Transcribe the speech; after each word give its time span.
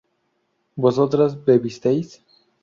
vosotras 0.75 1.35
bebisteis 1.45 2.19